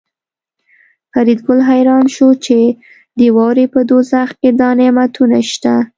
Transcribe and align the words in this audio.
فریدګل 1.11 1.59
حیران 1.69 2.05
شو 2.15 2.29
چې 2.45 2.57
د 3.17 3.19
واورې 3.35 3.65
په 3.73 3.79
دوزخ 3.89 4.29
کې 4.41 4.49
دا 4.61 4.69
نعمتونه 4.79 5.37
شته 5.51 5.73